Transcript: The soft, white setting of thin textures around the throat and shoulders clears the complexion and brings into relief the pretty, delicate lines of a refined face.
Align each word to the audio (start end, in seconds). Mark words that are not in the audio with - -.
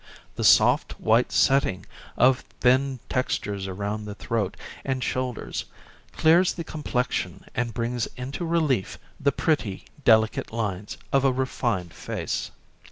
The 0.35 0.43
soft, 0.43 0.99
white 0.99 1.31
setting 1.31 1.85
of 2.17 2.39
thin 2.59 2.99
textures 3.07 3.67
around 3.67 4.05
the 4.05 4.15
throat 4.15 4.57
and 4.83 5.03
shoulders 5.03 5.65
clears 6.11 6.53
the 6.55 6.63
complexion 6.63 7.45
and 7.53 7.71
brings 7.71 8.07
into 8.17 8.43
relief 8.43 8.97
the 9.19 9.31
pretty, 9.31 9.85
delicate 10.03 10.51
lines 10.51 10.97
of 11.13 11.23
a 11.23 11.31
refined 11.31 11.93
face. 11.93 12.49